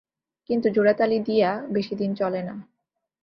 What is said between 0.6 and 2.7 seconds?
জোড়াতালি দিয়া বেশীদিন চলে না।